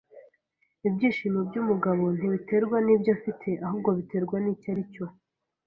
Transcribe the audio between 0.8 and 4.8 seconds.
Ibyishimo byumugabo ntibiterwa nibyo afite, ahubwo biterwa nicyo